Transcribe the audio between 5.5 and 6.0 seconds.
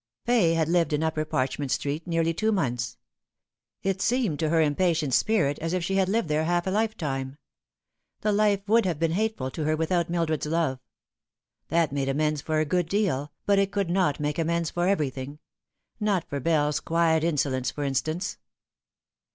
as if she